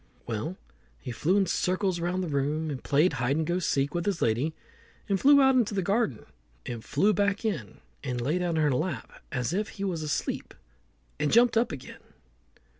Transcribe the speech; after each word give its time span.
Well, 0.25 0.57
he 0.97 1.11
flew 1.11 1.37
in 1.37 1.45
circles 1.45 1.99
round 1.99 2.23
the 2.23 2.27
room, 2.27 2.71
and 2.71 2.83
played 2.83 3.13
hide 3.13 3.37
and 3.37 3.45
go 3.45 3.59
seek 3.59 3.93
with 3.93 4.07
his 4.07 4.19
lady, 4.19 4.55
and 5.07 5.19
flew 5.19 5.39
out 5.39 5.53
into 5.53 5.75
the 5.75 5.83
garden, 5.83 6.25
and 6.65 6.83
flew 6.83 7.13
back 7.13 7.41
again, 7.45 7.81
and 8.03 8.19
lay 8.19 8.39
down 8.39 8.57
in 8.57 8.63
her 8.63 8.71
lap 8.71 9.21
as 9.31 9.53
if 9.53 9.69
he 9.69 9.83
was 9.83 10.01
asleep, 10.01 10.55
and 11.19 11.31
jumped 11.31 11.55
up 11.55 11.71
again. 11.71 12.01